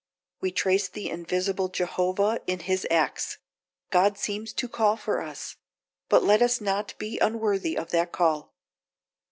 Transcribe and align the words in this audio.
We 0.41 0.49
trace 0.49 0.87
the 0.89 1.11
invisible 1.11 1.67
Jehovah 1.69 2.41
in 2.47 2.61
his 2.61 2.87
acts; 2.89 3.37
God 3.91 4.17
seems 4.17 4.51
to 4.53 4.67
call 4.67 4.97
for 4.97 5.21
us, 5.21 5.57
but 6.09 6.23
let 6.23 6.41
us 6.41 6.59
not 6.59 6.95
be 6.97 7.19
unworthy 7.19 7.77
of 7.77 7.91
that 7.91 8.11
call. 8.11 8.55